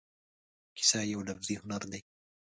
کیسه 0.77 0.99
یو 1.13 1.21
لفظي 1.27 1.55
هنر 1.61 1.81
دی. 1.91 2.01